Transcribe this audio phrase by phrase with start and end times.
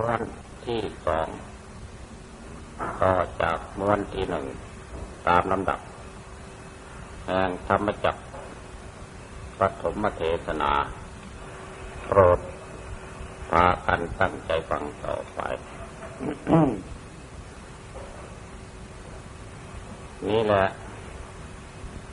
[0.00, 0.22] ม้วน
[0.66, 1.28] ที่สอง
[3.02, 4.46] ต่อจากม้วนที่หนึ่ง
[5.26, 5.80] ตามลำดับ
[7.26, 8.20] แห่งธรรมจักร
[9.58, 10.72] ปฐมเทศนา
[12.04, 12.40] โปรด
[13.50, 15.40] พากันตั้งใจฟังต่อไป
[20.28, 20.64] นี่แหละ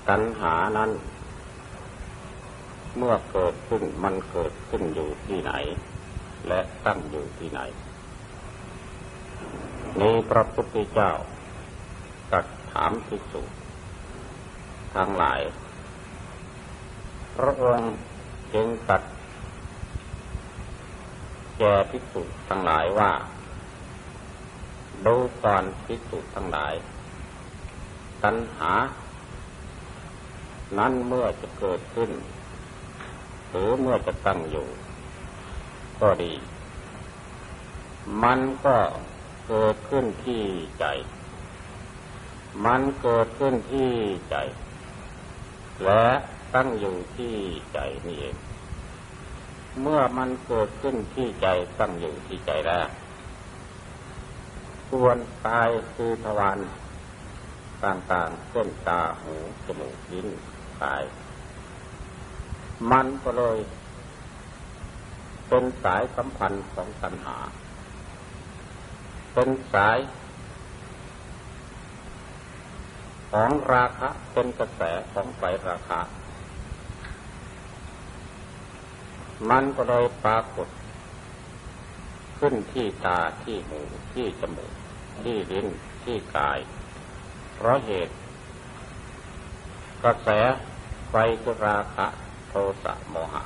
[0.07, 0.91] ตัณหานั้น
[2.97, 5.53] เมื่อเกิดขึ้นมันเกิดขึ้นอยู่ที่ไหน
[6.47, 7.59] และตั้งอยู่ที่ไหน
[9.99, 11.11] นี้พระพุทธเจ้า
[12.31, 13.41] ตัดถามภิกษุ
[14.95, 15.41] ทั้งหลาย
[17.35, 17.93] พระองค์
[18.53, 19.01] จึงตัด
[21.57, 23.11] แก่ภิกษุทั้งหลายว่า
[25.05, 26.73] ดูก่อนภิกษุทั้งหลาย
[28.23, 28.73] ตัณหา
[30.77, 32.11] นั้นเมื่อจะเกิดขึ้น
[33.49, 34.67] หรือเมื่อจะตั้งอยู่
[36.01, 36.33] ก็ดี
[38.23, 38.77] มันก็
[39.47, 40.43] เกิดขึ้นที่
[40.79, 40.85] ใจ
[42.65, 43.91] มันเกิดขึ้นที่
[44.29, 44.35] ใจ
[45.85, 46.05] และ
[46.55, 47.35] ตั้งอยู่ที่
[47.73, 48.35] ใจนี่เอง
[49.81, 51.47] เมื่อมันเกิดขึ้นที่ใจ
[51.79, 52.87] ตั้งอยู่ที่ใจแล้ว
[54.89, 56.59] ส่วนตายคือทวาร
[57.83, 60.27] ต่างๆเส้นตาหูจมูกลิ้น
[60.81, 61.03] กาย
[62.91, 63.57] มันก็เลย
[65.47, 67.37] เป็นสายสัมพันธ์ของตัณหา
[69.33, 69.97] เป็นสาย
[73.31, 74.81] ของราคะเป็นกระแส
[75.11, 76.01] ของไฟราคะ
[79.49, 80.67] มันก็เลยปรากฏ
[82.39, 83.81] ขึ้นที่ตาที่หู
[84.13, 84.71] ที่จมูก
[85.21, 85.67] ที่ลิ้น
[86.03, 86.59] ที่กาย
[87.55, 88.15] เพราะเหตุ
[90.03, 90.29] กระแส
[91.09, 92.07] ไฟคือราคะ
[92.47, 92.53] โท
[92.83, 93.43] สะโมหะ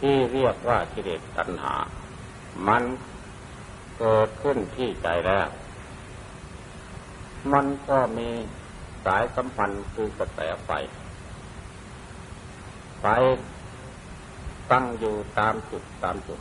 [0.00, 1.74] ที่เรียกว่ากิเลสตัณหา
[2.68, 2.82] มัน
[3.98, 5.48] เกิดขึ้นที่ใจแล้ว
[7.52, 8.28] มันก็มี
[9.04, 10.70] สายสัมพันธ์คือกระแสไฟ
[13.00, 13.04] ไฟ
[14.70, 16.40] ตั้งอยู่ตามจุดตามจุด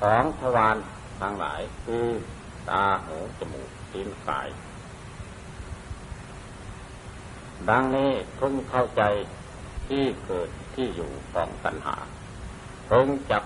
[0.00, 0.76] ของทวาร
[1.20, 2.06] ทั้งหลายคือ
[2.70, 4.48] ตาหูจมูกลิ้นกาย
[7.68, 9.02] ดังนี้เพิ่งเข้าใจ
[9.88, 11.96] ที่เกิดที่อยู่ของตัณหา
[12.86, 13.44] เพิ่งจับ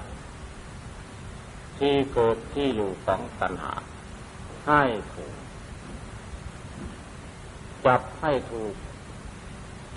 [1.79, 3.73] ที่เกิดที่อยู่ของตัณหา
[4.69, 4.83] ให้
[5.13, 5.35] ถูก
[7.87, 8.75] จับให้ถูก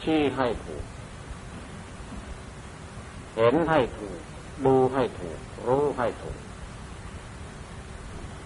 [0.02, 0.84] ชี้ให้ถูก
[3.36, 4.20] เห็นให้ถูก
[4.66, 6.38] ดูให้ถูก รู้ให้ถูก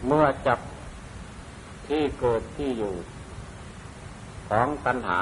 [0.05, 0.59] เมื่อจับ
[1.87, 2.95] ที่เกิดที่อยู่
[4.49, 5.19] ของตัณหา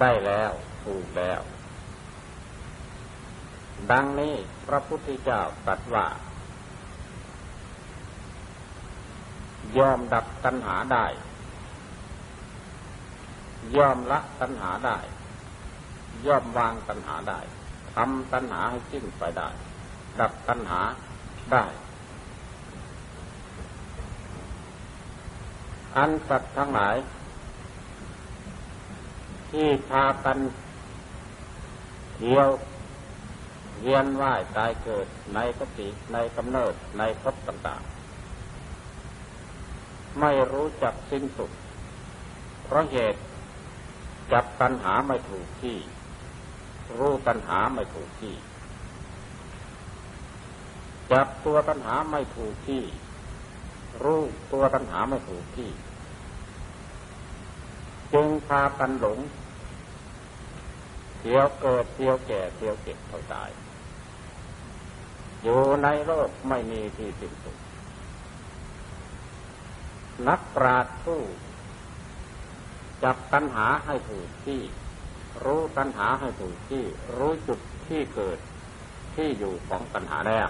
[0.00, 0.52] ได้แล้ว
[0.86, 1.40] ถูกแล้ว
[3.90, 4.34] ดังนี้
[4.66, 6.06] พระพุทธเจ้าตรัสว่า
[9.78, 11.06] ยอมดับตัณหาได้
[13.76, 14.98] ยอมละตัณหาได้
[16.26, 17.40] ยอมวางตัณหาได้
[17.94, 19.48] ทำตัณหาให้สิ้นไปได้
[20.20, 20.80] ดับตัณหา
[21.52, 21.64] ได้
[25.96, 26.96] อันสัตว์ทั้งหลาย
[29.50, 30.38] ที่พากัน
[32.16, 32.48] เที่ยว
[33.82, 37.96] เวียนว่ายตายเกิดในกติในกำเนิดในภพต่างๆ
[40.20, 41.50] ไม่รู้จักสิ้นสุด
[42.64, 43.20] เพราะเหตุ
[44.32, 45.76] จับตัณหาไม่ถูกที่
[46.98, 48.34] รู้ตัณหาไม่ถูกที่
[51.12, 52.82] จับตัวตัณหาไม่ถูกที่
[54.02, 54.20] รู้
[54.52, 55.70] ตัวตัณหาไม่ถูกที่
[58.14, 59.18] จึงพากันหลง
[61.28, 63.50] เที่ยวเกิดเที่ยวแก่เที่ยวเก็บเท่าตาย
[65.42, 67.56] อยู่ในโลกไม่มีที่สิ้นสุด
[70.28, 71.20] นักปราชญ์ผู้
[73.02, 74.60] จับตัณหาให้ถูกที่
[75.44, 76.84] รู้ตัณหาให้ถูกที่
[77.16, 78.38] รู้จุดที่เกิด
[79.14, 80.48] ที่อยู่ของตัณหาแล้ว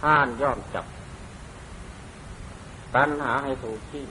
[0.00, 0.86] ท่านย่อมจับ
[2.96, 4.06] ตัณหาให้ถูกที่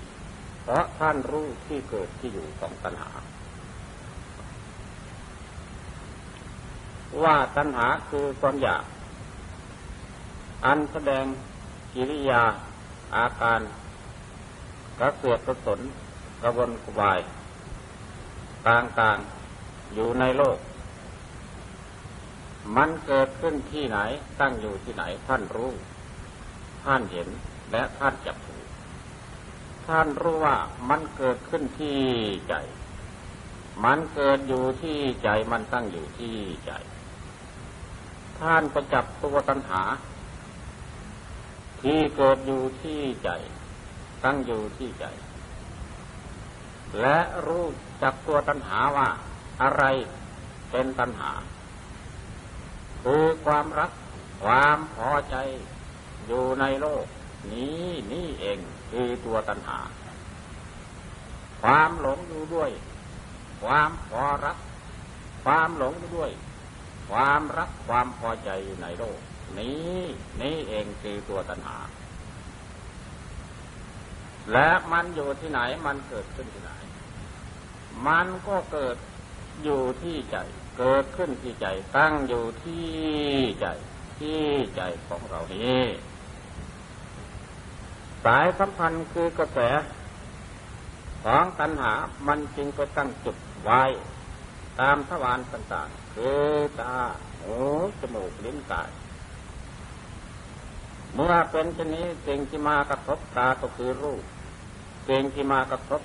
[0.64, 3.12] เพราะท่านรู้ที่เกิดที่อยู่ของตัณหา
[7.24, 8.84] ว่าตัณหาคือความอยาก
[10.66, 11.26] อันแสดง
[11.94, 12.44] กิริยา
[13.16, 13.62] อาการ
[15.00, 15.80] กระเสือกกระสน
[16.42, 17.20] กระวนกระวาย
[18.68, 20.58] ต่างๆอยู่ในโลก
[22.76, 24.00] มันเกิดขึ้นที่ไหน
[24.40, 25.72] ตั้งอยู่ที่ไหนท่านรู้
[26.84, 27.28] ท่านเห็น
[27.72, 28.68] และท่านจับถูก
[29.88, 30.58] ท่านรู้ว่า
[30.90, 32.00] มันเกิดขึ้นที่
[32.50, 32.54] ใจ
[33.84, 36.36] มันเกิดอยู่ที่ใจมันตั้งอยู่ที่
[36.66, 36.72] ใจ
[38.40, 39.82] ท่านก็จับตัวตัณหา
[41.82, 43.30] ที่เกิดอยู่ที่ใจ
[44.24, 45.06] ตั้งอยู่ที่ใจ
[47.02, 47.66] และรู้
[48.04, 49.10] จักตัวตัณหาว่า
[49.62, 49.84] อะไร
[50.72, 51.32] เป็นตัณหา
[53.04, 53.92] คือความรัก
[54.44, 55.36] ความพอใจ
[56.28, 57.06] อยู่ในโลก
[57.52, 58.60] นี้นี่เอง
[58.92, 59.80] คือตัวตัณหา
[61.62, 62.70] ความหลงอยู่ด้วย
[63.62, 64.58] ความพอรัก
[65.44, 66.32] ความหลงด้วย
[67.10, 68.50] ความรักความพอใจ
[68.82, 69.20] ในโลก
[69.60, 70.00] นี้
[70.42, 71.78] นี่เองคือตัวตัณหา
[74.54, 76.72] และมันอยู่ที่ไหนมันเกิดขึ้นที่ไหน
[78.08, 78.98] มันก็เกิด
[79.64, 80.38] อยู่ที่ใจ
[80.78, 81.68] เกิดขึ้นที่ใจ
[81.98, 82.90] ตั้งอยู่ที่
[83.60, 83.68] ใจ
[84.20, 84.46] ที่
[84.76, 85.84] ใจของเรานี้
[88.24, 89.60] สายสัมพันธ์คือกระแส
[91.24, 91.94] ของตัณหา
[92.28, 93.36] มันจึงไปตั้งจุด
[93.68, 93.84] ไว้
[94.80, 96.44] ตามทวารต่างๆคือ
[96.80, 96.96] ตา
[97.42, 97.58] หู
[98.00, 98.90] จมูกลิ้นกาย
[101.16, 104.24] เมื่อเป็นชนี้สิ่งที่มากระทบตาก็คือรูป
[105.10, 106.02] สิ่งที่มากระทบ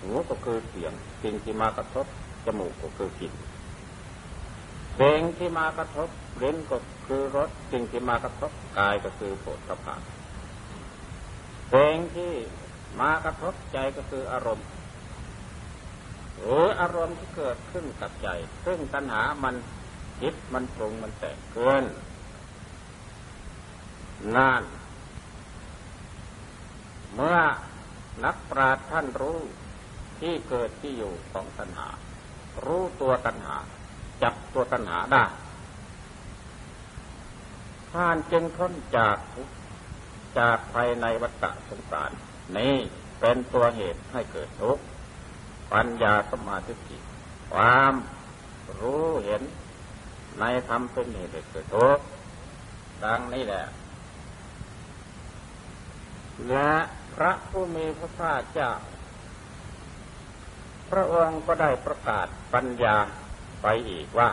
[0.00, 0.92] หูก็คือเสียง
[1.22, 2.06] สิ่งที่มากระทบ
[2.46, 3.32] จมูกก็คือกลิ่น
[5.00, 6.08] สิ่งที่มากระทบ
[6.42, 6.76] ลิ้นก็
[7.06, 9.96] คือรสสิ่งที่มากระทบกายก็คือโผฏฐัพพะ
[11.74, 12.32] สิ่งที่
[13.00, 14.66] มากระทบใจก็คืออารมณ์
[16.42, 18.28] หรืออารมณ์ที่เกิดขึ้นกับใจ
[18.64, 19.54] ซึ่งตัณหามัน
[20.20, 21.84] คิดมันปรุงมันแต่งเกิน
[24.36, 24.62] นั่น
[27.14, 27.38] เมื่อ
[28.24, 29.38] นักปราชญ์ท่านรู้
[30.20, 31.88] ที่เกิดที่อยู่ของตัณหา
[32.64, 33.56] รู้ตัวตัณหา
[34.22, 35.24] จับตัวตัณหาได้
[37.92, 39.16] ท่านจึงพ้นจาก
[40.38, 42.10] จากภายในวัฏสงสาร
[42.56, 42.76] นี่
[43.20, 44.82] เป็นตัวเหตุให้เกิดทุกข์
[45.72, 46.96] ปัญญาสมาธิ
[47.52, 47.94] ความ
[48.80, 49.42] รู้เห็น
[50.40, 52.04] ในธรรมเป็นเหตุเกิดทุกข์
[53.04, 53.64] ดังนี้แหละ
[56.48, 56.70] และ
[57.14, 58.70] พระผู้มีพระภาคเจ้า
[60.90, 62.96] พระองค์ก็ได้ประกาศปัญญา
[63.62, 64.30] ไปอีกว่า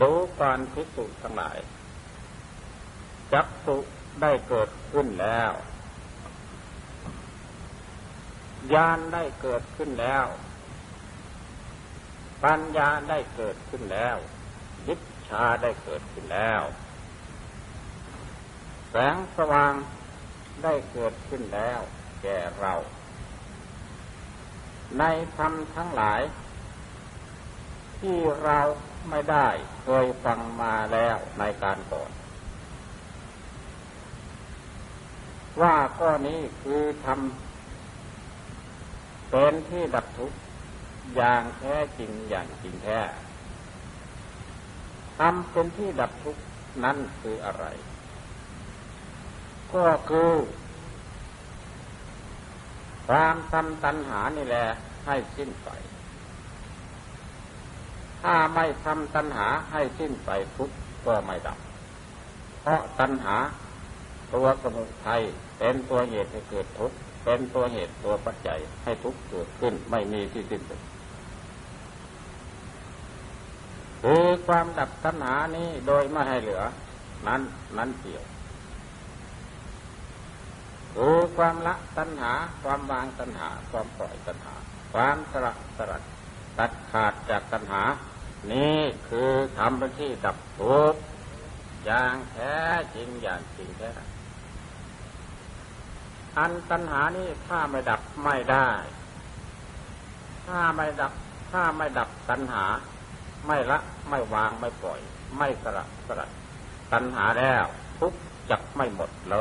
[0.00, 1.58] รู้การพิสุทั้งหลาย
[3.32, 3.76] จักสุ
[4.22, 5.52] ได้เกิดขึ้นแล้ว
[8.74, 10.26] ญาณได้เกิดขึ้นแล้ว
[12.44, 14.16] ปัญญาได้เกิดขึ้นแล้ว
[14.86, 14.94] วิ
[15.28, 16.62] ชาได้เกิดขึ้นแล้ว
[18.90, 19.72] แสงสว่าง
[20.64, 21.80] ได้เกิดขึ้นแล้ว
[22.22, 22.74] แก่เรา
[24.98, 25.04] ใน
[25.36, 26.22] ธรรมทั้งหลาย
[28.00, 28.60] ที่เรา
[29.10, 29.48] ไม่ได้
[29.82, 32.10] เคยฟังมาแล้วในการก่อน
[35.60, 37.47] ว่าข้อนี้คือทำ
[39.30, 40.38] เป็นที่ดับทุกข์
[41.16, 43.00] อย่างแท้จริงอย่างจริงแท้
[45.18, 46.42] ทำเป็นที่ดับทุกข์
[46.84, 47.64] นั้นคืออะไร
[49.74, 50.32] ก็คือ
[53.06, 54.64] ความทำตัณหานี่แหละ
[55.06, 55.68] ให้สิ้นไป
[58.22, 60.70] ถ้าไม่ทำตัณหาให้สิ้นไปทุก
[61.06, 61.58] ก็ไม่ดับ
[62.62, 63.36] เพราะตัณหา
[64.34, 65.22] ตัวสมุทัย
[65.58, 70.80] เป็นตัวเหตุให้เกิดทุกข์ เป็นตัวเหตุตัวปัจจัยให้ทุกข์เกิดขึ้นไม่มีที่สิ้นสุด
[74.02, 76.62] คือความดับตัณหานี้โดยไม่ให้เหลือ
[77.26, 77.42] นั้น
[77.78, 78.24] นั้นเกี่ยว
[80.94, 84.54] คือความละตัณหา ความวางตัณหา ความปล่อยตัณหา
[84.92, 86.02] ความสละสลัด
[86.58, 87.82] ตัดขาดจากตัณหา
[88.52, 91.00] นี่คือทำเป็นที่ดับทุกข์
[91.86, 92.56] อย่างแท้
[92.94, 93.88] จริงอย่างจริงแท้
[96.38, 98.68] อันตัณหานี้ถ้าไม่ดับไม่ได้
[100.46, 101.12] ถ้าไม่ดับ
[101.52, 102.64] ถ้าไม่ดับตัณหา
[103.46, 103.78] ไม่ละ
[104.08, 105.00] ไม่วางไม่ปล่อย
[105.36, 106.30] ไม่สละสลัด
[106.92, 107.64] ตัณหาแล้ว
[108.00, 108.14] ทุก
[108.50, 109.36] จักไม่หมดเล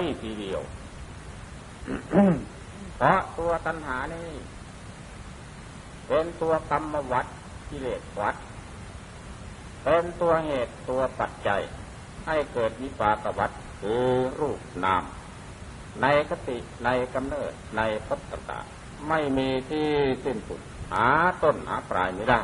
[0.00, 0.60] ยทีเดียว
[2.96, 4.30] เพราะตัวตัณหานี้
[6.06, 7.26] เป็นตัวกรรมวัด
[7.70, 8.36] กิเลสวัด
[9.82, 11.60] เป็นตัวเหตุตัวปัจจัย
[12.26, 13.50] ให้เกิดวิปากวัฏ
[13.80, 14.06] คือ
[14.40, 15.04] รูปนาม
[16.02, 18.58] ในคติในกำเนิดในพัฒนา
[19.08, 19.88] ไม่มีที่
[20.24, 20.60] สิ้นสุด
[20.92, 21.06] หา
[21.42, 22.40] ต้นหาปลายไม่ได้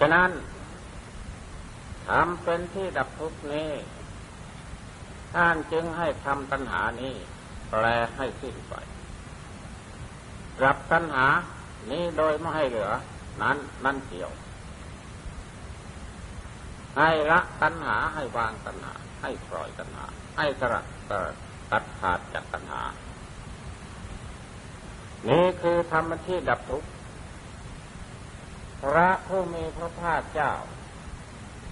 [0.00, 0.30] ฉะนั้น
[2.06, 3.70] ทำเป็นที่ดับทุกข์นี้
[5.34, 7.14] ท่านจึงให้ทำตัณหานี้
[7.70, 7.84] แปล
[8.16, 8.74] ให้สิ้นไป
[10.64, 11.26] รับตัณหา
[11.90, 12.90] นี้โดยไม่ให้เหลือ
[13.42, 14.32] นั้นนั่นเกี่ยว
[16.98, 20.04] ให้ละตัณหาให้วางตัณหา ให้ปล่อยตัณหา
[20.36, 20.82] ให้สละ
[21.70, 22.82] ตัดขาดจากตัณหา
[25.28, 26.88] นี่คือธรรมที่ดับทุกข์
[28.82, 30.52] พระผู้มีพระภาคเจ้า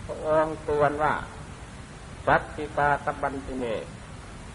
[0.07, 1.15] พระองค์ตือนว่า
[2.27, 3.65] สัตติกาตบันติเม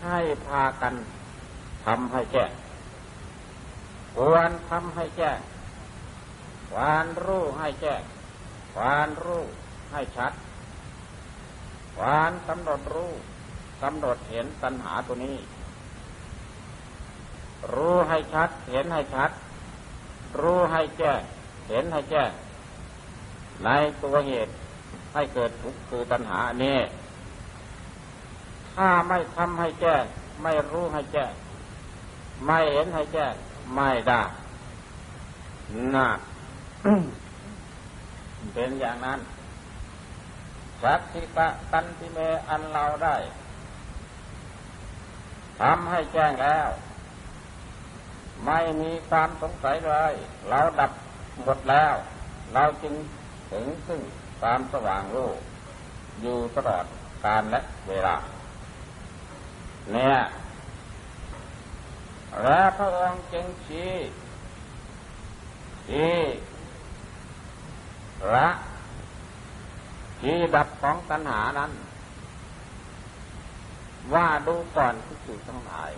[0.06, 0.94] ให้พากัน
[1.86, 2.51] ทำให้แจ้ง
[4.16, 5.40] ควรทำให้แจ้ง
[6.72, 8.01] ควานรู้ให้แจ้ง
[8.74, 9.44] ควานรู้
[9.92, 10.34] ให้ชัด
[11.96, 13.12] ควานกำหนดรู้
[13.82, 15.38] กำหนดเห็นตัณหาตัวนี้
[17.74, 19.32] รู้ให้ชัด เห็นให้ชัด
[20.40, 21.22] รู้ให้แจ้ง
[21.70, 22.32] เห็นให้แจ้ง
[23.64, 23.70] ใน
[24.04, 24.52] ตัวเหตุ
[25.14, 26.78] ให้เกิดทุกข์คือตัณหานี้
[28.74, 30.04] ถ้าไม่ทำให้แจ้ง
[30.44, 31.32] ไม่รู้ให้แจ้ง
[32.46, 33.34] ไม่เห็นให้แจ้ง
[33.76, 34.22] ไม่ได้
[35.96, 36.08] น่า
[38.54, 39.20] เป็นอย่างนั้น
[40.84, 42.18] สัตติกะตันติเม
[42.50, 43.16] อันเราได้
[45.60, 46.70] ทำให้แจ้งแล้ว
[48.46, 50.14] ไม่มีความสงสัยเลย
[50.50, 50.92] เราดับ
[51.44, 51.94] หมดแล้ว
[52.54, 52.94] เราจึง
[53.52, 54.02] ถึงซึ่ง
[54.40, 55.30] ความสว่างรู้
[56.22, 56.86] อยู่ตลอด
[57.26, 58.16] กาลและเวลา
[59.92, 60.18] เนี่ย
[62.44, 63.94] และพระองค์จึงชี้
[65.90, 66.18] ที่
[68.36, 68.48] ละ
[70.22, 71.72] ที่ดับของตัณหานั้น
[74.13, 75.92] ว่าดูก่อนที่สุดทั้งหลาย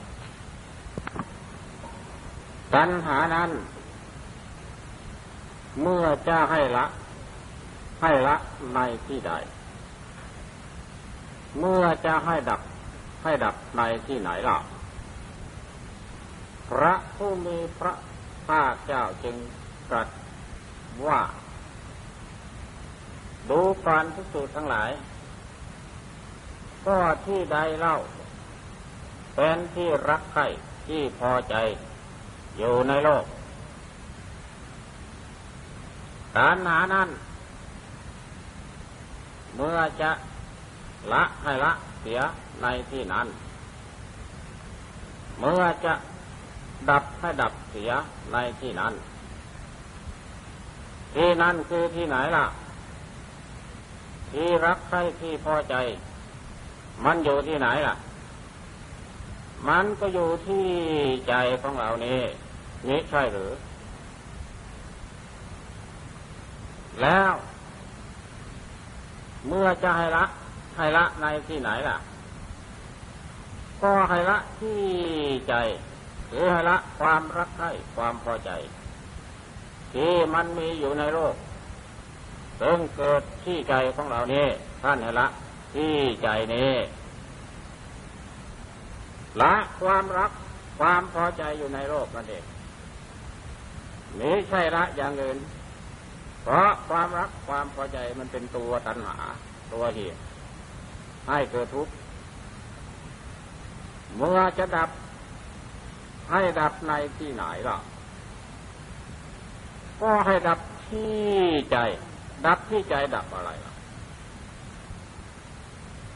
[2.75, 3.51] ตัณหานั้น
[5.81, 6.85] เมื่อจะให้ละ
[8.01, 8.35] ให้ละ
[8.75, 9.33] ในที่ใด
[11.59, 12.61] เมื่อจะให้ดับ
[13.23, 14.57] ให้ดับในที่ไหนล่ะ
[16.69, 17.93] พระผู้มีพระ
[18.47, 19.35] ภาคเจ้าจึง
[19.89, 20.07] ตรัส
[21.07, 21.19] ว่า
[23.49, 24.91] ดูการพิสูจน์ทั้งหลาย
[26.87, 27.95] ก็ที่ใดเล่า
[29.35, 30.47] เป็นที่รักใคร่
[30.87, 31.55] ที่พอใจ
[32.57, 33.25] อยู่ในโลก
[36.37, 37.09] การหานั้น
[39.55, 40.11] เมื่อจะ
[41.11, 41.71] ละให้ละ
[42.01, 42.19] เสีย
[42.61, 43.27] ในที่นั้น
[45.39, 45.93] เมื่อจะ
[46.89, 47.91] ดับให้ดับเสีย
[48.33, 48.93] ในที่นั้น
[51.15, 52.45] ที่นั้นคือที่ไหนล่ะ
[54.33, 55.75] ที่รักใคร่ที่พอใจ
[57.05, 57.95] มันอยู่ที่ไหนล่ะ
[59.67, 60.65] มันก็อยู่ที่
[61.27, 62.21] ใจของเรานี่
[62.89, 63.51] นี่ใช่หรือ
[67.01, 67.31] แล้ว
[69.47, 70.25] เมื่อจะให้ละ
[70.77, 71.97] ให้ละในที่ไหนล่ะ
[73.83, 74.81] ก็ให้ละที่
[75.49, 75.53] ใจ
[76.29, 78.51] หรือให้ละความรักใคร่ความพอใจ
[79.93, 81.35] ที่มันมีอยู่ในโลก
[82.61, 84.47] ซึ่งเกิดที่ใจของเรานี่
[84.83, 85.27] ท่านให้ละ
[85.75, 86.71] ที่ใจนี้
[89.41, 90.31] ละความรัก
[90.79, 92.43] ความพอใจอยู่ในโลกนั่นเอง
[94.15, 95.37] ไม่ใช่ละอย่างอื่น
[96.43, 99.17] เพราะความรักความพอใจมันเป็นตัวตัณหา
[99.73, 100.19] ตัวเหตุ
[101.27, 101.93] ให้เกิดทุกข์
[104.17, 104.89] เมื่อจะดับ
[106.31, 107.77] ให้ดับในที่ไหนล่ะ
[110.01, 111.23] ก็ให้ดับที่
[111.71, 111.77] ใจ
[112.45, 113.73] ดับที่ใจดับอะไรล่ะ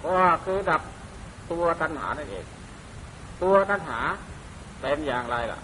[0.06, 0.82] ก็คือดับ
[1.52, 2.46] ตัวตัณหานั่นเอง
[3.44, 4.00] ตัวตัณหา
[4.82, 5.60] เป็นอย่างไรล่ะ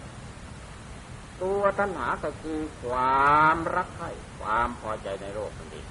[1.41, 5.87] ตัวตัณหาก็คือความรักใคร่ความพอใจในโลกนั่นเอง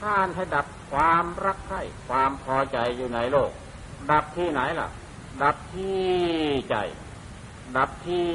[0.00, 3.50] ท่านให้ดับความรักใคร่ความพอใจอยู่ในโลก
[4.10, 4.88] ดับที่ไหนล่ะ
[5.42, 6.06] ดับที่
[6.70, 6.76] ใจ
[7.76, 8.30] ดับที่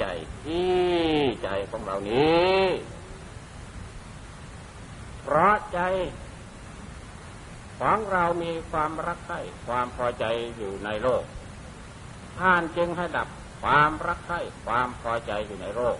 [0.00, 0.06] ใจ
[0.44, 0.80] ที่
[1.42, 2.62] ใจของเรานี้
[5.22, 5.80] เพราะใจ
[7.78, 10.24] ของเรามีความรักใคร่ความพอใจ
[10.56, 11.24] อยู่ในโลก
[12.38, 13.28] ท่านจึงให้ดับ
[13.62, 15.98] ความรักใคร่ความพอใจอยู่ในโลก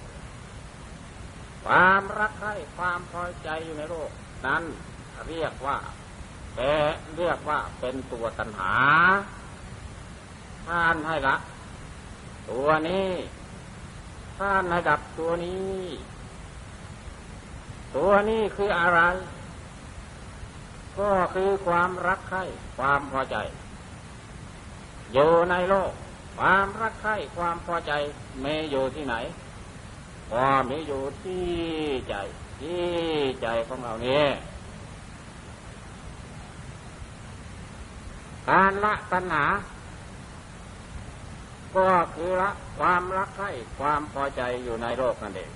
[1.65, 4.11] ความรักใคร่ความพอใจอยู่ในโลก
[4.47, 4.63] นั้น
[5.29, 5.79] เรียกว่า
[6.57, 6.73] แต่
[7.17, 8.75] เรียกว่าเป็นตัวตัณหา
[10.67, 11.37] ท่านให้ละ
[12.51, 13.11] ตัวนี้
[14.39, 15.79] ท่านให้ดับตัวนี้
[17.97, 19.01] ตัวนี้คืออะไร
[20.99, 22.45] ก็คือความรักใคร่
[22.79, 23.37] ความพอใจ
[25.13, 25.93] อยู่ในโลก
[26.39, 27.93] ความรักใคร่ความพอใจ
[28.45, 29.15] มีอยู่ที่ไหน
[30.33, 31.49] ก็มีอยู่ที่
[32.09, 32.15] ใจ
[32.61, 32.89] ที่
[33.43, 34.25] ใจของเรานี้
[38.49, 39.45] การละตัณหา
[41.77, 45.51] ก็คือละความรักใคร่ความพอใจอยู่ในโลกนั่นเอง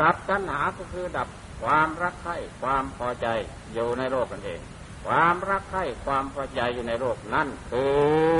[0.00, 1.28] ดับตัณหาก็คือดับ
[1.62, 3.26] ความรักใคร่ความพอใจ
[3.74, 4.60] อยู่ในโลกนั่นเอง
[5.06, 7.84] ความรักใคร่ความพอใจอยู่ในโลกนั่นคื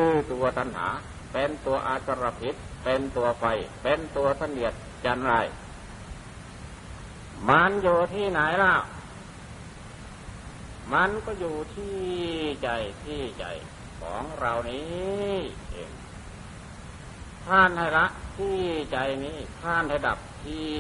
[0.05, 0.89] อตัวตัณหา
[1.33, 2.55] เป็นตัวอาจรพิษ
[2.85, 3.45] เป็นตัวไฟ
[3.83, 5.35] เป็นตัวเสนียดจันไร
[7.49, 8.75] มันอยู่ที่ไหนล่ะ
[10.93, 11.99] มันก็อยู่ที่
[12.63, 12.69] ใจ
[13.05, 13.45] ที่ใจ
[14.01, 15.35] ของเรานี้
[15.73, 15.91] เอง
[17.47, 18.07] ท่านให้ละ
[18.37, 18.59] ที่
[18.93, 20.71] ใจนี้ท่านให้ดับที่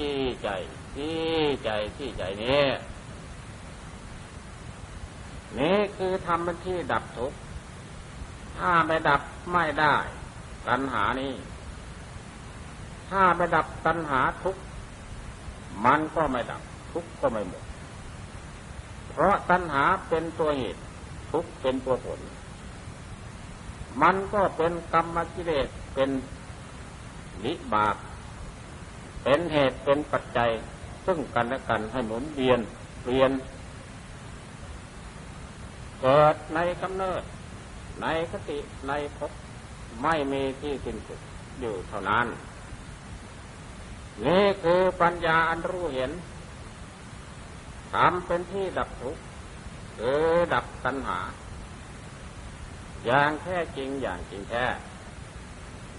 [0.42, 0.50] ใจ
[0.96, 1.30] ที่
[1.64, 2.64] ใจที่ใจนี้
[5.58, 7.38] นี่คือทำเป็นที่ดับทุกข์
[8.58, 9.20] ถ้าไม่ดับ
[9.52, 9.96] ไม่ได้
[10.68, 11.34] ตัณหานี้
[13.10, 14.62] ถ้าไม่ดับตัณหาทุกข์
[15.84, 16.62] มันก็ไม่ดับ
[16.92, 17.64] ทุกข์ก็ไม่หมด
[19.10, 20.80] เพราะตัณหาเป็นตัวเหตุ
[21.30, 22.20] ทุกข์เป็นตัวผล
[24.02, 26.10] มันก็เป็นกรรมกิเลสเป็น
[27.44, 27.96] นิบาก
[29.22, 30.50] เป็นเหตุเป็นปัจจัย
[31.06, 32.60] ซึ่งกันและกันให้หมุนเวียน
[33.02, 33.30] เปลี่ยน
[36.00, 37.22] เกิดในกำเนิด
[38.02, 39.32] ในคติในภพ
[40.02, 41.20] ไม่มีที่สิ้นสุด
[41.60, 42.26] อยู่เท่านั้น
[44.26, 46.10] นี่คือปัญญาอันรู้เห็น
[47.92, 49.22] ทำเป็นที่ดับทุกข์
[49.98, 50.22] คือ
[50.54, 51.18] ดับตัณหา
[53.06, 54.64] อย่างแท้จริงอย่างจริงแท้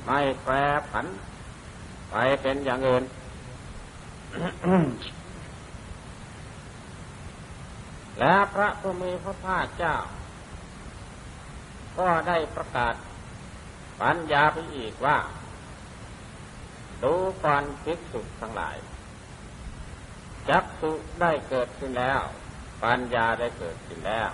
[0.05, 0.53] ไม่แปร
[0.89, 1.05] ผัน
[2.11, 3.03] ไปเป็นอย่างอื่น
[8.19, 9.95] และพระผู้มีพระภาคเจ้า
[11.99, 12.95] ก็ได้ประกาศ
[14.01, 15.17] ปัญญาไปอีกว่า
[17.03, 17.13] ดู
[17.43, 18.77] ก่อนภิกษุทั้งหลาย
[20.49, 20.91] จักสุ
[21.21, 22.21] ได้เกิดขึ้นแล้ว
[22.83, 24.29] ปัญญาได้เกิดขึ้นแล้ว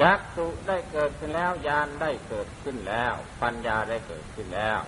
[0.00, 4.80] จักสุได้เกิดขึ้นแล้วญาณได้เกิดขึ้นแล้ว ปัญญาได้เกิดขึ้นแล้ว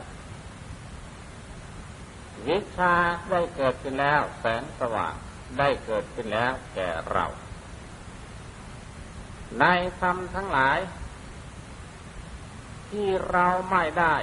[2.47, 2.95] วิชา
[3.31, 5.15] ได้เกิดขึ้นแล้ว แสงสว่าง
[5.59, 7.27] ได้เกิดขึ้นแล้วแก่เรา
[9.61, 9.65] ใน
[10.01, 10.79] ธรรมทั้งหลาย
[12.89, 14.17] ที่เราไม่ได้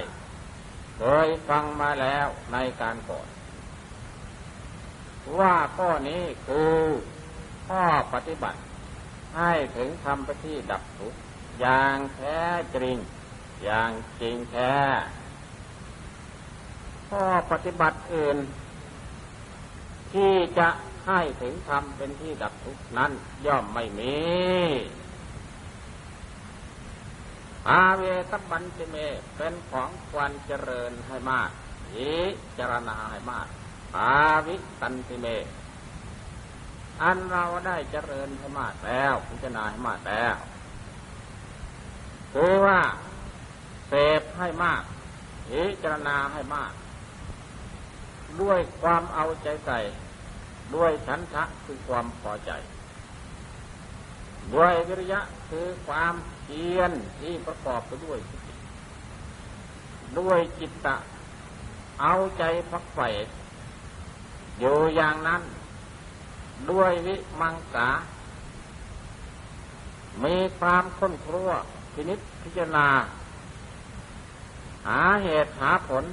[0.96, 3.28] เคยฟังมาแล้วในการก่อน
[5.38, 6.78] ว่าข้อนี้คือ
[7.68, 7.82] ข้อ
[8.12, 8.58] ปฏิบัติ
[9.36, 11.18] ให้ถึงทำปฏิดับทุกข์
[11.60, 12.40] อย่างแท้
[12.74, 12.96] จริง
[13.64, 14.74] อย่างจริงแท้
[17.08, 18.38] ข้อปฏิบัติอื่น
[20.12, 20.68] ที่จะ
[21.06, 23.12] ให้ถึงธรรมเป็นที่ดับทุกข์นั้น
[23.46, 24.18] ย่อมไม่มี
[27.68, 28.96] อาเวตบัญจเม
[29.36, 31.50] เป็นของควรเจริญให้มาก
[31.94, 32.16] ยิ
[32.58, 33.46] จารณาให้มาก
[33.96, 34.14] อา
[34.46, 35.26] วิตันติเม
[37.02, 40.34] อันเราได้เจริญให้มากแล้วพิจารณาให้มากแล้ว
[42.32, 42.80] คือว่า
[43.88, 44.82] เสพให้มาก
[45.48, 46.72] พิจารณาให้มาก
[48.40, 49.78] ด้วยความเอาใจใส่
[50.74, 52.50] ด้วยฉันทะคือความพอใจ
[54.54, 58.54] ด้วยวิริยะคือความเพียรที่ประกอบไปด้วยสติ
[60.18, 60.96] ด้วยจิตตะ
[62.00, 63.08] เอาใจพักใฝ่
[64.60, 65.42] อยู่อย่างนั้น
[66.70, 67.88] ด้วยวิมังสา
[70.24, 71.48] มีความค้นครัว
[71.92, 72.88] พินิจพิจารณา
[74.86, 76.04] หาเหตุหาผล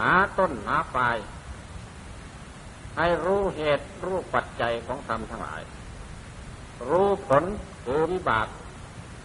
[0.00, 1.16] หาต้นหาปลาย
[2.96, 5.62] ให้รู้เหตุรู้ปัจจัยของธรรมทั้งหลาย
[6.88, 7.44] รู้ผล
[7.84, 8.48] คือวิบาก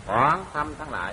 [0.08, 1.12] ของธรรมทั้งหลาย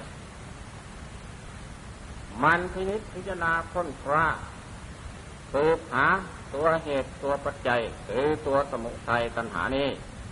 [2.43, 4.25] มันพินิจพิจารณาค้นคว้า
[5.53, 6.07] สืบหา
[6.55, 9.89] ตัวเหตุตัวปัจจัยคือตัวสมุทัยตัณหานี้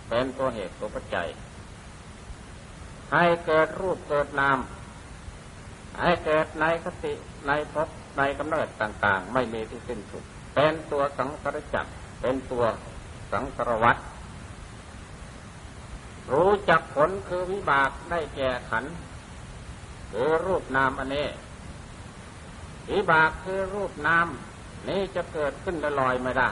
[0.09, 1.27] เป็นตัวเหตุตัวปัจจัย
[3.13, 4.59] ให้เกิดรูปเกิดนาม
[6.01, 7.13] ให้เกิดในคติ
[7.47, 10.23] ในภพในกำเนิดต่างๆ ไม่มีที่สิ้นสุด
[10.55, 11.89] เป็นตัวสังสารจักร
[12.21, 12.63] เป็นตัว
[13.31, 14.01] สังสารวัตร
[16.33, 18.85] รู้จักผลคือวิบากได้แก่ขัน
[20.11, 21.27] คือรูปนามอันนี้
[22.91, 24.27] วิบากคือรูปนาม
[24.89, 26.49] นี้จะเกิดขึ้นลอยไม่ได้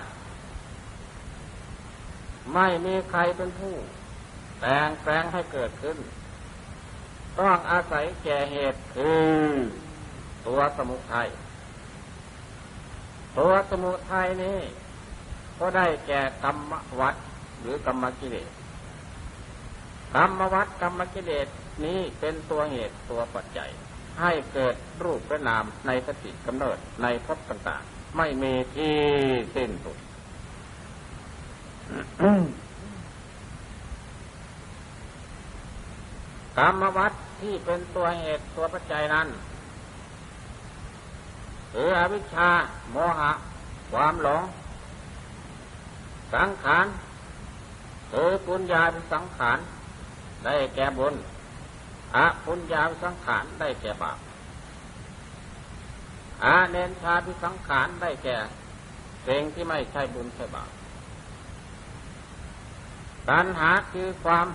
[2.54, 3.76] ไม่มีใครเป็นผู้
[4.62, 5.98] แต่งแปลงให้เกิดขึ้น
[7.39, 9.52] ต้องอาศัยแก่เหตุคือ
[10.48, 11.30] ตัวสมุทัย
[13.39, 14.60] ตัวสมุทัยนี้
[15.60, 17.15] ก็ได้แก่กรรมวัด
[17.62, 18.50] หรือกรรมกิเลส
[20.15, 21.48] กรรมวัดกรรมกิเลส
[21.86, 23.71] นี้เป็นตัวเหตุตัวปัจจัย
[24.19, 28.95] ให้เกิดรูปและนามในสติกำเนิดในภพต่างๆ ไม่มีที่
[29.56, 29.97] สิ้นสุด
[36.58, 39.28] กรรมวัดที่เป็นตัวเหตุตัวปัจจัยนั้น
[41.73, 42.49] คืออวิชชา
[42.91, 43.32] โมหะ
[43.91, 44.43] ความหลง
[46.34, 46.86] สังขาร
[48.12, 49.58] คือปุญญาเป็นสังขาร
[50.43, 51.13] ได้แก่บุญ
[52.15, 54.17] อาปุญญาเป็นสังขาร ได้แก่บาป
[56.43, 58.38] อาเนนชาพิสังขารได้แก่
[59.28, 60.69] สิ่งที่ไม่ใช่บุญใช่บาป
[63.30, 64.48] ตัณหาคือความ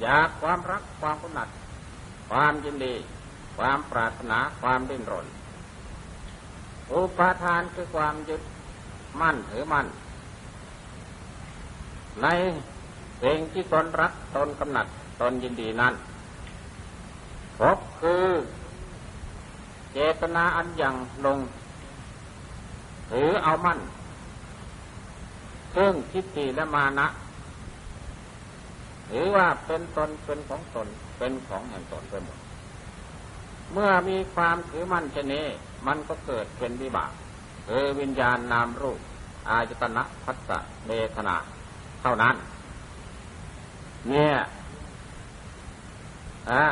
[0.00, 1.48] อยากความรักความกำหนัด
[2.30, 2.94] ความยินดี
[3.56, 5.26] ความปรารถนาความดิ้นรน
[6.92, 8.42] อุปาทานคือความยึด
[9.20, 9.86] มั่นถือมั่น
[12.22, 12.26] ใน
[13.22, 14.86] สิ่งที่ตนรักตนกำหนัด
[15.20, 15.94] ตนยินดีนั้น
[17.58, 18.24] พบคือ
[19.92, 20.94] เจตนาอันยัง
[21.26, 21.38] ลง
[23.10, 23.78] ถือเอามั่น
[25.76, 27.06] ซึ่งทิฏฐิและมานะ
[29.10, 32.38] ถือว่าเป็นตนเป็นของตนเป็นของแห่งตนไปหมด
[33.72, 35.46] เมื่อมีความถือมั่นเช่นนี้
[35.86, 37.10] มันก็เกิดเป็นวิบาก
[37.68, 39.00] คือวิญญาณนามรูป
[39.48, 41.36] อายตนะพัสสะเมทนา
[42.02, 42.36] เท่านั้น
[44.08, 44.36] เนี่ย
[46.50, 46.64] อ่า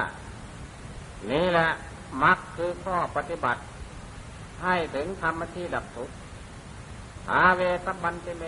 [1.31, 1.69] นี่แหละ
[2.23, 3.61] มักคือข้อปฏิบัติ
[4.63, 6.15] ให้ถึงธรรมที่ดับทุกข์
[7.29, 8.45] หาเวสบันติเม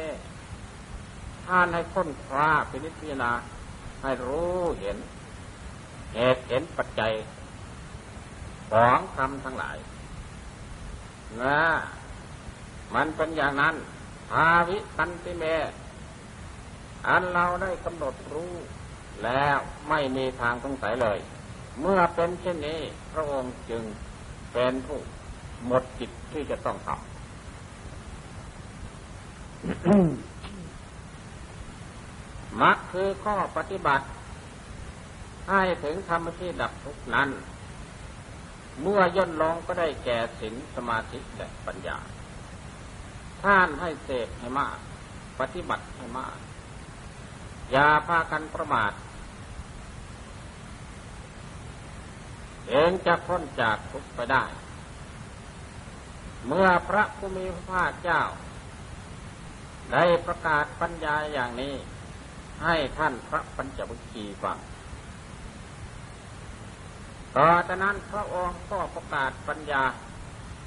[1.47, 3.33] ท่านให้ค้นคว้าพินิจพิจารณา
[4.03, 4.97] ให้รู้เห็น
[6.15, 7.13] เหตุเห็นปัจจัย
[8.71, 9.77] ของธรรมทั้งหลาย
[11.41, 11.61] นะ
[12.95, 13.75] มันเป็นอย่างนั้น
[14.31, 15.45] ภาวิตันติเม
[17.09, 18.53] อันเราได้กำหนดรู้
[19.25, 21.19] แล้วไม่มีทางสงสัยเลย
[21.79, 22.81] เมื่อเป็นเช่นนี้
[23.13, 23.83] พระองค์จึง
[24.53, 24.99] เป็นผู้
[25.67, 27.01] หมดจิตที่จะต้องทำ
[32.61, 34.05] มักคือข้อปฏิบัติ
[35.49, 37.29] ให้ถึงธรรมที่ดับทุกนั้น
[38.83, 41.99] เมื่อย่นลงก็ได้แก่ศีลสมาธิและปัญญา
[43.43, 44.79] ท่านให้เสกให้มาก
[45.41, 46.37] ปฏิบัติให้มาก
[47.71, 48.93] อย่าพากันประมาท
[52.71, 54.45] เองจะพ้นจากทุกข์ไปได้
[56.47, 58.23] เมื่อพระผู้มีพระภาคเจ้า
[59.93, 61.75] ได้ประกาศปัญญาอย่างนี้
[62.65, 64.59] ให้ท่านพระปัญจวัคคีย์ฟัง
[67.37, 69.85] ต่อจากนั้นพระองค์ก็ประกาศปัญญา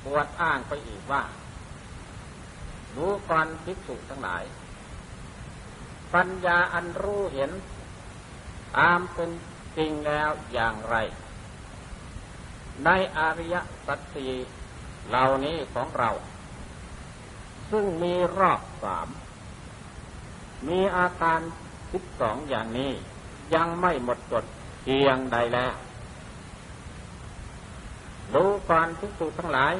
[0.06, 1.24] บวดอ้างไปอีกว่า
[2.96, 4.44] รู้ก่อนภิกษุทั้งหลาย
[6.14, 7.52] ปัญญาอันรู้เห็น
[8.78, 9.32] ตามเป็น
[9.78, 10.96] จริงแล้วอย่างไร
[12.86, 13.56] ในอริย
[13.86, 14.28] สัจสี
[15.08, 16.10] เหล่านี้ของเรา
[17.72, 19.08] ซึ่งมีรอบสาม
[20.68, 21.40] มีอาการ
[21.92, 22.92] สิบสองอย่างนี้
[23.56, 24.46] ยังไม่หมดจด
[24.82, 25.74] เพียงใดแล้ว
[28.34, 29.74] ดูก่อนพิสูจทั้งหลาย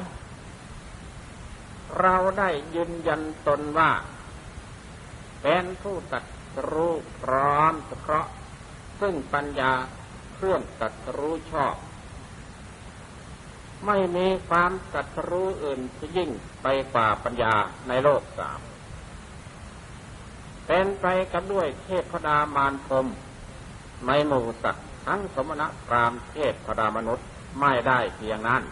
[2.00, 3.92] เราได้ยืนยันตนว่า
[5.42, 6.24] เป็นผู้ตัด
[6.70, 8.26] รู้พร้อมเพราะ
[9.00, 9.72] ซึ่งปัญญา
[10.34, 11.74] เครื่องตัดรู้ชอบ
[13.86, 16.30] ไม่มีความตัดรู้อื่นที่ยิ่ง
[16.62, 17.54] ไปกว่าปัญญา
[17.88, 18.60] ในโลกสาม
[20.66, 23.06] เป็นไปกันด้วยเทพพดามารพรม
[24.06, 27.26] ในหมู่สัตว์ทั้งสมณะพรามเทพพดามนุษย์
[27.60, 28.62] ไม่ได้เพียงนั้น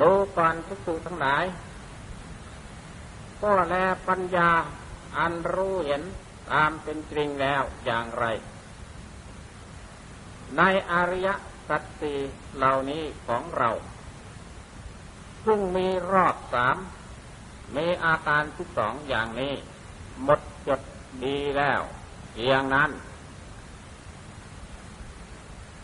[0.00, 1.44] ดูก่อนทุกสุทั้งหลาย
[3.42, 3.74] ก็แล
[4.08, 4.50] ปัญญา
[5.18, 6.02] อันรู้เห็น
[6.52, 8.24] ตามเป็นจริงแล้วอย่างไร
[10.56, 11.28] ในอริย
[11.68, 12.18] สัจสี่
[12.56, 13.70] เหล่านี้ของเรา
[15.44, 16.76] ซึ่งมีรอบสาม
[17.76, 19.54] มีอาการที่สองอย่างนี้
[20.22, 20.80] หมดจด
[21.24, 21.82] ดีแล้ว
[22.32, 22.90] เพียงนั้น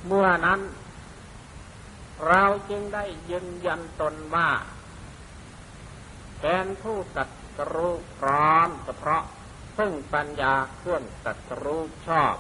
[0.07, 0.61] เมื่อนั้น
[2.27, 4.51] เราจึงได้ยืนยันตนว่า
[6.41, 7.31] เป็นผู้ตัด
[7.73, 9.23] รู้พร้อมเฉพาะ
[9.79, 12.35] ซึ่งปัญญาเครื่องตัดรู้ชอบ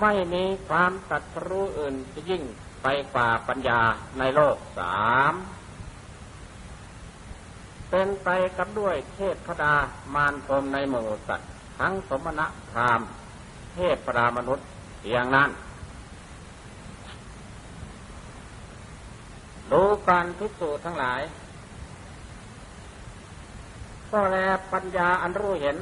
[0.00, 2.42] ไม่มีความตัดรู้อื่นจะยิ่ง
[2.82, 3.80] ไปกว่าปัญญา
[4.18, 5.34] ในโลกสาม
[7.90, 9.74] เป็นไปกับด้วยเทพพดา
[10.14, 13.00] มารพรมในหมู่สัตว์ทั้งสมณะพราม
[13.74, 14.66] เทพพดามนุษย์
[15.10, 15.50] อย่างนั้น
[19.72, 21.20] ดูการพิสูจน์ทั้งหลาย
[24.10, 24.36] ก็แล
[24.72, 25.76] ปัญญาอันรู้เห็น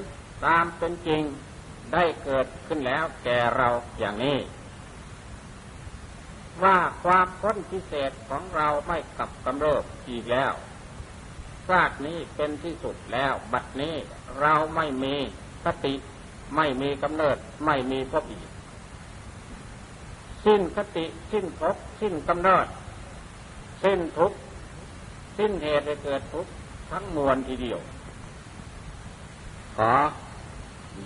[0.44, 1.22] ตามเป็นจริง
[1.92, 3.68] ได้เกิดขึ้นแล้วแก่เรา
[3.98, 4.38] อย่างนี้
[6.62, 10.52] ว่าความพ้นพิเศษของเราไม่กลับกำเริบอีกแล้ว
[11.68, 13.94] ชาตินี้เป็นที่สุดแล้ว บัดนี้
[14.40, 15.14] เราไม่มี
[15.64, 15.94] สติ
[16.56, 18.48] ไม่มีกำเนิด ไม่มีพบอีก
[20.44, 22.66] สิ้นสติสิ้นพบสิ้นกำเนิด
[23.84, 24.32] สิ้นทุก
[25.38, 26.46] สิ้นเหตุให้เกิดทุก
[26.90, 27.80] ทั้งมวลทีเดียว
[29.76, 29.92] ขอ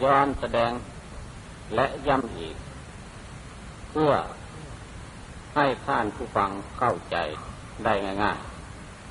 [0.03, 0.73] ย้อนแสดง
[1.75, 2.57] และย้ำอีก
[3.91, 4.13] เพื่อ
[5.55, 7.17] ให้ท่านผู้ฟังเข้าใจ
[7.85, 8.39] ได้ง่าย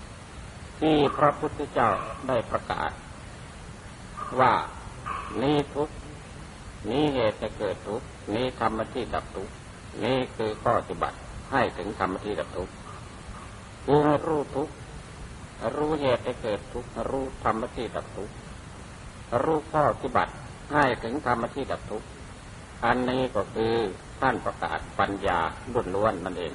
[0.04, 1.90] ๆ ที่พระพุทธเจ้า
[2.28, 2.92] ได้ประกาศ
[4.40, 4.54] ว่า
[5.42, 5.90] นี้ทุก
[6.90, 8.02] นี้เหตุจะเกิดทุก
[8.36, 9.50] นี้ธรรมที่ดับทุก
[10.04, 11.18] นี้คือข้อปฏิบัติ
[11.52, 12.70] ให้ถึงธรรมที่ดับทุก
[13.86, 14.70] คือรู้ทุก
[15.76, 18.30] รู้เหตุจะเกิดทุกรู้ธรรมที่ดับทุก
[19.44, 20.34] รู้ข้อปฏิบัติ
[20.74, 22.08] ให้ถึงธรรมที่ดับทุกข์
[22.86, 23.76] อันนี้ก็คือ
[24.22, 25.40] ท่านประกาศปัญญา
[25.96, 26.54] ล้วนๆนั่นเอง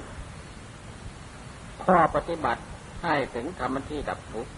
[1.83, 2.61] ข้อปฏิบัติ
[3.03, 4.51] ให้ถึงธรรมที่ดับทุกข์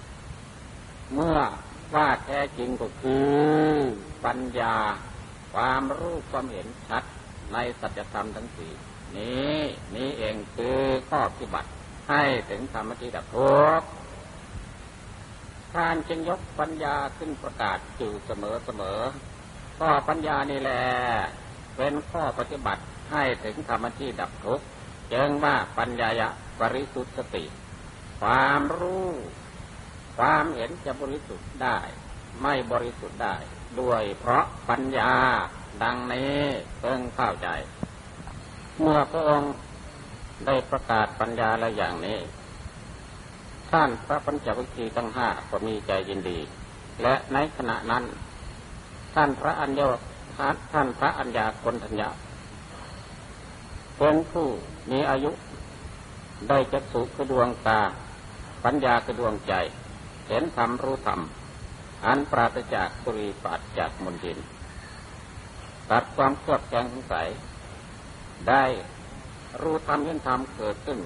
[1.14, 1.38] เมื่อ
[1.96, 3.34] ว่าแท้จริงก็คือ
[4.26, 4.76] ปัญญา
[5.54, 7.04] ความรู้ความเห็นชัด
[7.54, 8.72] ในสัจธรรมทั้งสี่
[9.18, 9.60] นี้
[9.96, 11.70] นี้เองคือข้อปฏิบัติ
[12.10, 13.88] ให้ถึงธรรมที่ดับทุกข์
[15.74, 19.00] ท่านจึงยกปัญญาขึ้นประกาศอยู่เสมอเสมอ
[19.78, 20.84] ข้อปัญญานี่แหละ
[21.78, 24.66] เป็นข้อปฏิบัติให้ถึงธรรมที่ดับทุกข์
[25.14, 26.28] จึงว่าปัญญายะ
[26.62, 27.46] บริสุทธิสติ
[28.22, 29.08] ความรู้
[30.18, 31.78] ความเห็นจะบริสุทธิ์ได้
[32.42, 33.36] ไม่บริสุทธิ์ได้
[33.80, 35.12] ด้วยเพราะปัญญา
[35.84, 36.42] ดังนี้
[36.80, 37.50] เพิ่งเข้าใจ
[38.80, 39.54] เมื่อพระองค์
[40.46, 42.20] ได้ประกาศปัญญาแล้วอย่างนี้
[43.72, 46.40] ท่านพระปัญจวัคคีย์ทั้งห้าก็มีใจยินดี
[47.02, 48.04] และในขณะนั้น
[49.16, 49.88] ท่านพระอัญญา
[50.74, 52.10] ท่านพระอัญญาคนทัญญา
[53.98, 54.48] เป็นผู้
[54.92, 55.32] มีอายุ
[56.50, 57.80] ได้จักสุกระดวงตา
[58.64, 59.54] ปัญญากระดวงใจ
[60.28, 61.20] เห็นธรรมรู้ธรรม
[62.06, 64.38] อันปราศจากปุริปัดจากมนทิน
[65.90, 67.28] ตัดความเครือบแคลงสงสัย
[68.50, 68.64] ได้
[69.62, 71.00] รู้ธรรมเห็นธรรมเกิดขึ้น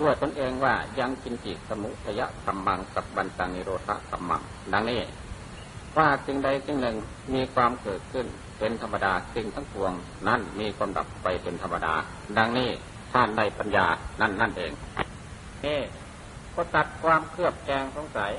[0.00, 5.00] ด้วยตนเองว่ายังกินจิตสมุทยธรรมังสับบันตังนิโรธธรรมังดังนี้
[5.98, 6.96] ว่าจึงใดจึงหนึ่ง
[7.34, 8.26] มีความเกิดขึ้น
[8.58, 9.92] เป็นธรรมดาสิ่งทั้งปวง
[10.28, 11.94] นั่นมีความดับไปเป็นธรรมดา
[12.38, 12.70] ดังนี้
[13.12, 13.86] ท่านได้ปัญญา
[14.20, 14.72] นั่นนั่นเอง
[15.64, 15.80] นี่
[16.54, 18.32] ก็ตัดความเครือบแคลงสงสัย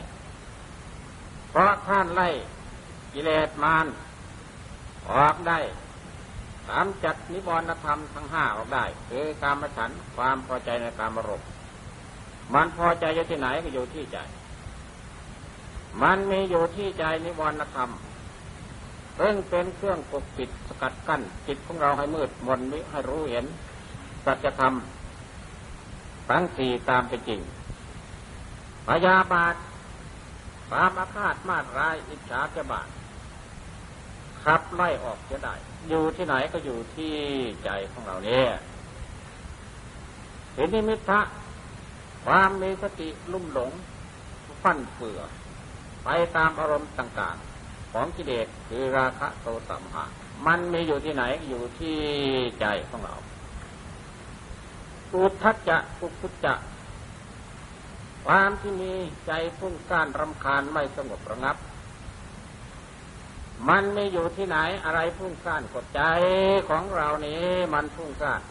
[1.49, 2.29] เพราะท่านไล่
[3.13, 3.85] กิเลสมาร
[5.11, 5.59] ออกได้
[6.67, 11.41] สามจัดนิวรณธรรมทั้งห้าออกได้ คือการมฉันความพอใจในการมรก
[12.53, 14.17] มันพอใจอยู่ที่ไหนก็อยู่ที่ใจ
[16.01, 17.89] มันมีอยู่ที่ใจนิวรณธรรม
[19.15, 23.45] เพิ่งเป็นเครื่องปกปิดสกัดกั้น จิตของเราให้มืดมนมิให้รู้เห็น
[24.25, 24.73] สัจธรรม
[26.29, 27.41] ทั้งสี่ตามเป็นจริง
[28.87, 29.55] พยาบาท
[30.69, 32.89] ความอาฆาตมาดร้ายอิจฉาจะบาท
[34.43, 35.55] ขับไล่ออกจะได้
[35.89, 37.15] อยู่ที่ไหนก็อยู่ที่
[37.63, 38.49] ใจของเราเนี่ย
[40.55, 41.21] เห็นนิมิตะ
[42.25, 43.71] ความมีสติลุ่มหลง
[44.61, 45.19] ฟั่นเฟือ
[46.05, 50.05] ไปตามอารมณ์ต่างๆ ของกิเลสคือราคะโทสะมหะ
[50.47, 51.99] มันมีอยู่ที่ไหนอยู่ที่
[52.59, 53.15] ใจของเรา
[55.13, 56.55] อุทัจจะอุพุจะ
[58.25, 58.93] ความที่มี
[59.27, 61.57] ใจฟุ้งซ่านรำคาญไม่สงบระงับ
[63.69, 66.01] มันไม่อยู่ที่ไหนอะไรฟุ้งซ่านกดใจ
[66.69, 68.41] ของเรานี้ มันฟุ้งซ่าน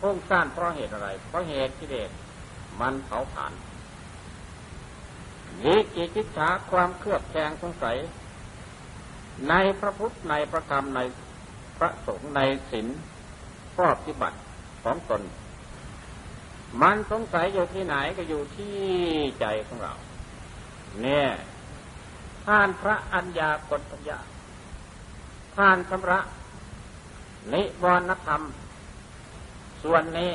[0.00, 2.10] ฟุ้งซ่านเพราะเหตุอะไร เพราะเหตุกิเลส
[2.80, 3.52] มันเผาผลาญ
[5.64, 7.96] วิจิจิตฉาความเครือบแคลงสงสัย
[9.48, 11.00] ในพระพุทธในพระธรรมใน
[11.78, 12.86] พระสงฆ์ในศีล
[13.74, 14.38] ข้อปฏิบัติ
[14.82, 15.22] ของตน
[16.80, 18.78] มันสงสัยอยู่ที่ไหนก็อยู่ที่
[19.40, 19.92] ใจของเรา
[21.02, 21.28] เนี่ย
[22.46, 24.20] ท่านพระอัญญากฏยา
[25.56, 26.20] ท่านสำระ
[27.52, 28.42] นิวรณธรรม
[29.82, 30.34] ส่วนนี้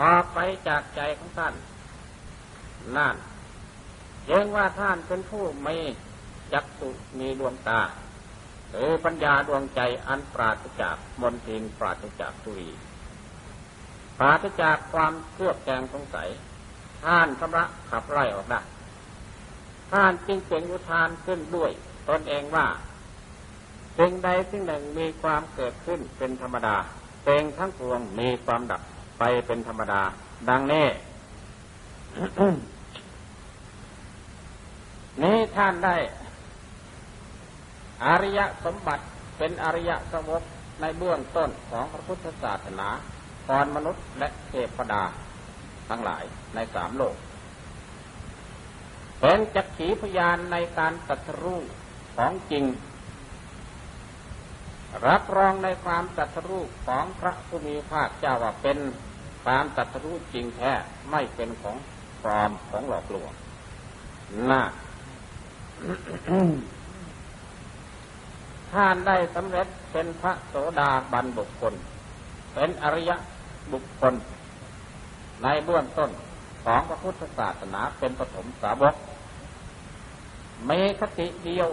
[0.00, 1.54] ออกไปจากใจของท่าน
[2.96, 3.16] นั่น
[4.28, 5.74] เองว่าท่านเป็นผู้ไม่
[6.52, 6.88] จักสุ
[7.18, 7.80] มีดวงตา
[8.70, 12.70] หรือปัญญาดวงใจอันปราศจากมนทินปราศจากทุรี
[14.18, 16.28] ปราศจากความเครือบแคลงสงสัย
[17.04, 18.60] ท่านชำระขับไล่ออกได้
[19.92, 21.70] ท่านจึงเปล่งอุทานขึ้นด้วย
[22.08, 22.66] ตนเองว่า
[23.98, 26.76] สิ่งใดสิ่งหนึ่งมีความเกิดขึ้นเป็นธรรมดา
[27.24, 28.82] เป็นทั้งปวงมีความดับ
[29.18, 30.02] ไปเป็นธรรมดา
[30.48, 30.86] ดังนี้
[35.22, 35.96] นี้ท่านได้
[38.04, 39.04] อริยสมบัติ
[39.38, 40.42] เป็นอริยสมบ
[40.80, 42.88] ในเบื้องต้นของพระพุทธศาสนา
[43.48, 45.02] ก่อนมนุษย์และเทพดา
[45.88, 47.16] ทั้งหลายในสามโลก
[49.20, 51.60] เป็นจักขีพยานในการตัดรู้
[52.16, 52.64] ของจริง
[55.06, 58.78] รับรองในความตัดรู้ของพระผู้มีภาคเจ้าว่าเป็น
[59.44, 60.72] ความตัดรู้จริงแท้
[61.10, 61.76] ไม่เป็นของ
[62.22, 63.32] ปลอมของหลอกลวง
[64.50, 64.62] น่า
[68.72, 71.74] ท่านได้สำเร็จเป็นพระโสดาบันบุคคล
[72.54, 73.10] เป็นอริย
[73.72, 74.14] บุคคล
[75.42, 76.10] ในเบื้องต้น
[76.64, 78.94] ของพระพุทธศาสนาเป็นปฐมสาวก
[80.70, 81.68] มีคติเดียว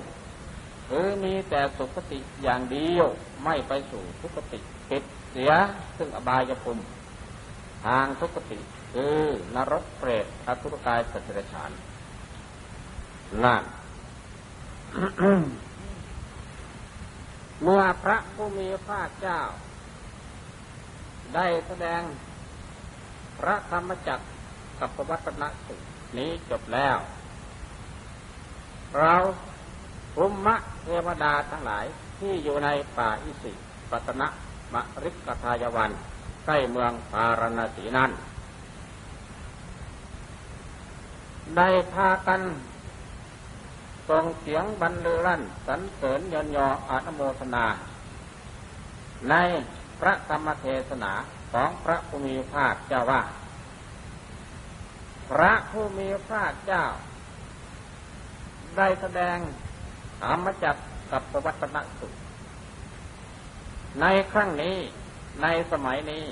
[0.87, 3.07] หรือมีแต่สุขติอย่างเดียว
[3.43, 5.51] ไม่ไปสู่ทุกติปิดเสีย
[5.97, 6.81] ซึ่งอบายภูมิ
[7.85, 8.59] ทางทุกติ
[8.93, 9.19] คือ
[9.55, 11.71] นรกเปรตอสุรกายสัตว์เดรัจฉาน
[13.43, 13.63] นั่น
[17.63, 19.39] เมื่อพระผู้มีพระเจ้า
[21.35, 22.01] ได้แสดง
[23.39, 24.25] พระธรรมจักร
[24.79, 25.75] กับพระวัตนสุ
[26.17, 26.97] นี้จบแล้ว
[28.99, 29.15] เรา
[30.15, 31.85] ภูมะเทวดาทั้งหลาย
[32.19, 33.51] ที่อยู่ในป่าอิสิ
[33.91, 34.27] ปตนะ
[34.73, 35.91] มะริกทายวัน
[36.45, 38.11] ใกล้เมืองพารณสีนั้น
[41.57, 42.41] ได้พากัน
[44.09, 47.65] ส่งเสียงบรรลือลั่นสรรเสริญยนยออนุโมทนา
[49.29, 49.35] ใน
[49.99, 51.11] พระธรรมเทศนา
[51.51, 53.21] ของพระภูมิภาคเจ้าว่า
[55.29, 56.83] พระผู้มีพระเจ้า
[58.77, 59.37] ได้แสดง
[60.21, 62.13] ธรรมจักรกับประวัตนสุข
[64.01, 64.77] ในครั้งนี้
[65.41, 66.25] ในสมัยนี้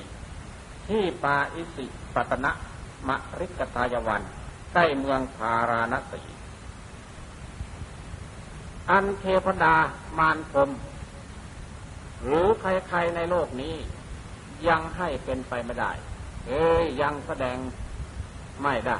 [0.88, 2.52] ที่ป่าอิสิปตนะ
[3.08, 4.22] มะริกทายวัน
[4.74, 6.22] ใกล้เมืองพาราณสี
[8.90, 9.76] อันเทพดา
[10.18, 10.70] มารพรม
[12.24, 13.76] หรือใครๆในโลกนี้
[14.68, 15.92] ยังให้เป็นไปไม่ได้
[16.48, 17.58] เอ้ยยังแสดง
[18.64, 18.98] ไม่ได้